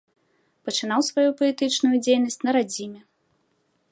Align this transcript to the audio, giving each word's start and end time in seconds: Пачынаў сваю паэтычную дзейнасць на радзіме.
Пачынаў 0.67 1.03
сваю 1.09 1.29
паэтычную 1.41 1.95
дзейнасць 2.07 2.41
на 2.47 2.51
радзіме. 2.57 3.01